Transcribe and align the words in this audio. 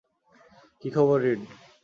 কী 0.81 0.89
খবর, 0.95 1.17
রীড? 1.23 1.41